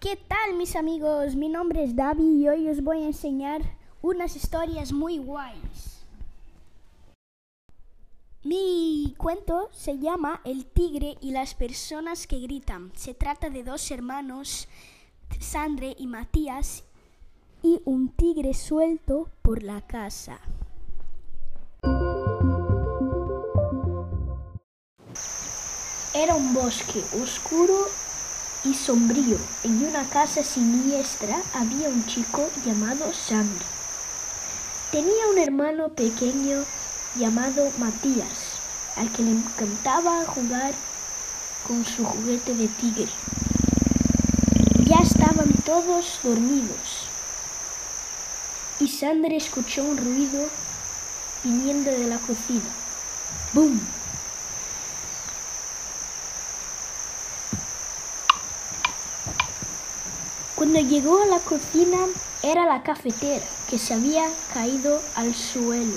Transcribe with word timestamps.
¿Qué 0.00 0.16
tal 0.16 0.54
mis 0.54 0.76
amigos? 0.76 1.36
Mi 1.36 1.50
nombre 1.50 1.84
es 1.84 1.94
David 1.94 2.40
y 2.40 2.48
hoy 2.48 2.70
os 2.70 2.82
voy 2.82 3.02
a 3.02 3.06
enseñar 3.08 3.60
unas 4.00 4.34
historias 4.34 4.92
muy 4.92 5.18
guays. 5.18 6.06
Mi 8.42 9.14
cuento 9.18 9.68
se 9.72 9.98
llama 9.98 10.40
El 10.44 10.64
tigre 10.64 11.18
y 11.20 11.32
las 11.32 11.52
personas 11.52 12.26
que 12.26 12.38
gritan. 12.38 12.90
Se 12.96 13.12
trata 13.12 13.50
de 13.50 13.62
dos 13.62 13.90
hermanos, 13.90 14.68
Sandre 15.38 15.94
y 15.98 16.06
Matías, 16.06 16.84
y 17.62 17.82
un 17.84 18.08
tigre 18.08 18.54
suelto 18.54 19.28
por 19.42 19.62
la 19.62 19.82
casa. 19.82 20.40
Era 26.14 26.34
un 26.36 26.54
bosque 26.54 27.00
oscuro 27.22 27.84
y 28.64 28.74
sombrío. 28.74 29.38
En 29.64 29.84
una 29.84 30.08
casa 30.08 30.42
siniestra 30.42 31.40
había 31.54 31.88
un 31.88 32.04
chico 32.06 32.48
llamado 32.64 33.12
Sandro. 33.12 33.64
Tenía 34.90 35.26
un 35.32 35.38
hermano 35.38 35.88
pequeño 35.90 36.64
llamado 37.16 37.70
Matías, 37.78 38.58
al 38.96 39.10
que 39.12 39.22
le 39.22 39.30
encantaba 39.30 40.24
jugar 40.26 40.72
con 41.66 41.84
su 41.84 42.04
juguete 42.04 42.54
de 42.54 42.68
tigre. 42.68 43.08
Ya 44.84 44.98
estaban 44.98 45.52
todos 45.64 46.20
dormidos 46.22 47.06
y 48.80 48.88
Sandra 48.88 49.34
escuchó 49.34 49.84
un 49.84 49.96
ruido 49.96 50.48
viniendo 51.44 51.90
de 51.90 52.06
la 52.06 52.18
cocina. 52.18 52.70
¡Bum! 53.52 53.78
Cuando 60.60 60.78
llegó 60.78 61.22
a 61.22 61.24
la 61.24 61.38
cocina 61.38 61.96
era 62.42 62.66
la 62.66 62.82
cafetera 62.82 63.46
que 63.70 63.78
se 63.78 63.94
había 63.94 64.28
caído 64.52 65.00
al 65.14 65.34
suelo. 65.34 65.94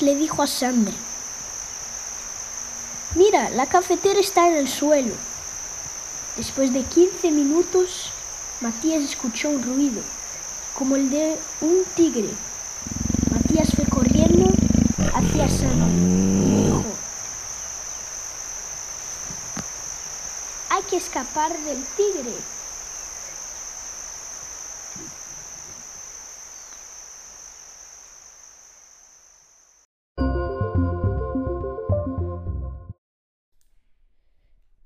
Le 0.00 0.14
dijo 0.16 0.42
a 0.42 0.46
Sandra, 0.46 0.94
mira, 3.16 3.50
la 3.50 3.66
cafetera 3.66 4.18
está 4.18 4.48
en 4.48 4.56
el 4.56 4.66
suelo. 4.66 5.12
Después 6.38 6.72
de 6.72 6.84
15 6.84 7.32
minutos, 7.32 8.12
Matías 8.62 9.02
escuchó 9.02 9.50
un 9.50 9.62
ruido, 9.62 10.00
como 10.74 10.96
el 10.96 11.10
de 11.10 11.36
un 11.60 11.84
tigre. 11.96 12.30
Matías 13.30 13.68
fue 13.76 13.84
corriendo 13.84 14.50
hacia 15.12 15.50
Sandra 15.50 15.86
y 15.86 16.62
dijo, 16.64 16.84
hay 20.70 20.77
que 20.88 20.96
escapar 20.96 21.52
del 21.58 21.84
tigre. 21.96 22.32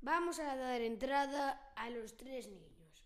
Vamos 0.01 0.41
a 0.41 0.57
dar 0.57 0.81
entrada 0.81 1.73
a 1.77 1.89
los 1.91 2.17
tres 2.17 2.49
niños. 2.49 3.05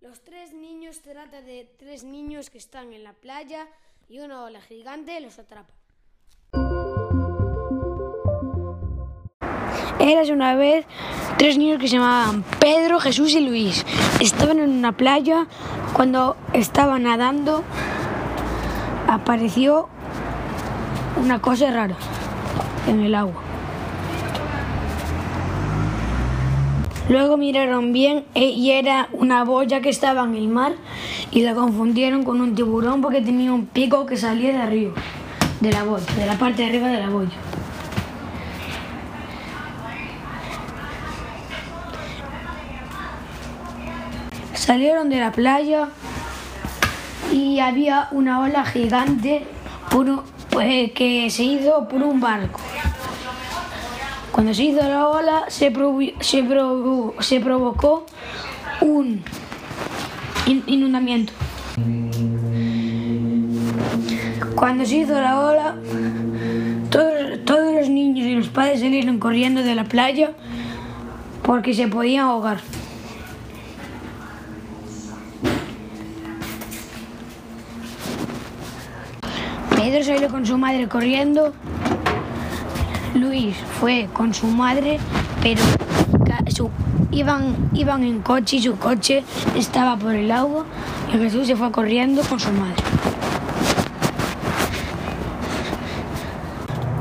Los 0.00 0.24
tres 0.24 0.54
niños 0.54 1.00
trata 1.02 1.42
de 1.42 1.64
tres 1.78 2.04
niños 2.04 2.48
que 2.48 2.58
están 2.58 2.94
en 2.94 3.04
la 3.04 3.12
playa 3.12 3.68
y 4.08 4.20
una 4.20 4.44
ola 4.44 4.62
gigante 4.62 5.20
los 5.20 5.38
atrapa. 5.38 5.79
Eras 10.00 10.30
una 10.30 10.54
vez 10.54 10.86
tres 11.36 11.58
niños 11.58 11.78
que 11.78 11.86
se 11.86 11.96
llamaban 11.96 12.42
Pedro, 12.58 13.00
Jesús 13.00 13.34
y 13.34 13.40
Luis. 13.40 13.84
Estaban 14.18 14.58
en 14.58 14.70
una 14.70 14.92
playa 14.92 15.46
cuando 15.92 16.36
estaban 16.54 17.02
nadando 17.02 17.62
apareció 19.06 19.88
una 21.22 21.40
cosa 21.42 21.70
rara 21.70 21.96
en 22.88 23.00
el 23.00 23.14
agua. 23.14 23.42
Luego 27.10 27.36
miraron 27.36 27.92
bien 27.92 28.24
e- 28.34 28.50
y 28.50 28.70
era 28.70 29.08
una 29.12 29.44
boya 29.44 29.80
que 29.82 29.90
estaba 29.90 30.24
en 30.24 30.34
el 30.34 30.48
mar 30.48 30.72
y 31.32 31.42
la 31.42 31.54
confundieron 31.54 32.22
con 32.22 32.40
un 32.40 32.54
tiburón 32.54 33.02
porque 33.02 33.20
tenía 33.20 33.52
un 33.52 33.66
pico 33.66 34.06
que 34.06 34.16
salía 34.16 34.52
de 34.52 34.62
arriba, 34.62 34.92
de 35.60 35.72
la 35.72 35.82
boya, 35.82 36.06
de 36.16 36.24
la 36.26 36.34
parte 36.38 36.62
de 36.62 36.68
arriba 36.68 36.88
de 36.88 37.00
la 37.00 37.10
boya. 37.10 37.49
Salieron 44.70 45.08
de 45.10 45.18
la 45.18 45.32
playa 45.32 45.88
y 47.32 47.58
había 47.58 48.06
una 48.12 48.38
ola 48.38 48.64
gigante 48.64 49.44
eh, 50.62 50.92
que 50.92 51.28
se 51.28 51.42
hizo 51.42 51.88
por 51.88 52.00
un 52.04 52.20
barco. 52.20 52.60
Cuando 54.30 54.54
se 54.54 54.62
hizo 54.62 54.88
la 54.88 55.08
ola 55.08 55.42
se, 55.48 55.72
se, 56.20 56.44
provo- 56.44 57.14
se 57.20 57.40
provocó 57.40 58.06
un 58.80 59.24
in- 60.46 60.62
inundamiento. 60.68 61.32
Cuando 64.54 64.86
se 64.86 64.98
hizo 64.98 65.20
la 65.20 65.40
ola, 65.40 65.74
todos, 66.92 67.44
todos 67.44 67.74
los 67.74 67.88
niños 67.88 68.24
y 68.24 68.36
los 68.36 68.46
padres 68.46 68.78
salieron 68.78 69.18
corriendo 69.18 69.64
de 69.64 69.74
la 69.74 69.82
playa 69.82 70.30
porque 71.42 71.74
se 71.74 71.88
podían 71.88 72.26
ahogar. 72.26 72.60
Pedro 79.90 80.04
salió 80.04 80.28
con 80.28 80.46
su 80.46 80.56
madre 80.56 80.86
corriendo. 80.86 81.52
Luis 83.12 83.56
fue 83.80 84.08
con 84.12 84.32
su 84.32 84.46
madre, 84.46 85.00
pero 85.42 85.60
iban, 87.10 87.56
iban 87.74 88.04
en 88.04 88.20
coche 88.20 88.58
y 88.58 88.62
su 88.62 88.78
coche 88.78 89.24
estaba 89.56 89.96
por 89.96 90.14
el 90.14 90.30
agua 90.30 90.64
y 91.12 91.18
Jesús 91.18 91.48
se 91.48 91.56
fue 91.56 91.72
corriendo 91.72 92.22
con 92.22 92.38
su 92.38 92.52
madre. 92.52 92.80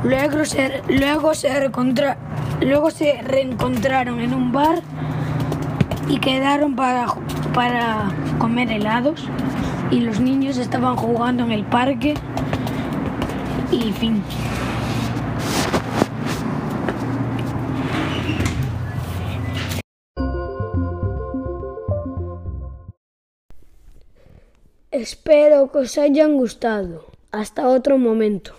Luego 0.04 0.44
se, 0.46 0.82
luego 0.88 1.36
se, 1.36 1.70
luego 2.62 2.90
se 2.90 3.22
reencontraron 3.22 4.20
en 4.20 4.34
un 4.34 4.52
bar 4.52 4.82
y 6.08 6.18
quedaron 6.18 6.76
para, 6.76 7.06
para 7.54 8.10
comer 8.40 8.72
helados. 8.72 9.28
Y 9.92 10.00
los 10.00 10.20
niños 10.20 10.58
estaban 10.58 10.96
jugando 10.96 11.44
en 11.44 11.52
el 11.52 11.66
parque 11.66 12.16
y 13.72 13.92
fin. 13.94 14.24
Espero 24.92 25.72
que 25.72 25.78
os 25.80 25.98
hayan 25.98 26.38
gustado. 26.38 27.06
Hasta 27.32 27.68
otro 27.68 27.98
momento. 27.98 28.54